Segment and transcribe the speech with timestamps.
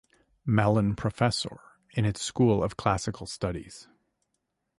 [0.47, 1.59] Mellon Professor
[1.91, 3.87] in its School of Classical Studies.